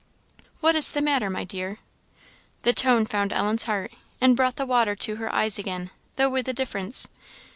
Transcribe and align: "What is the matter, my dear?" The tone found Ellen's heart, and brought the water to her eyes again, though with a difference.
"What 0.61 0.73
is 0.73 0.91
the 0.93 1.01
matter, 1.03 1.29
my 1.29 1.43
dear?" 1.43 1.77
The 2.63 2.73
tone 2.73 3.05
found 3.05 3.31
Ellen's 3.31 3.65
heart, 3.65 3.93
and 4.19 4.35
brought 4.35 4.55
the 4.55 4.65
water 4.65 4.95
to 4.95 5.17
her 5.17 5.31
eyes 5.31 5.59
again, 5.59 5.91
though 6.15 6.27
with 6.31 6.47
a 6.49 6.53
difference. 6.53 7.07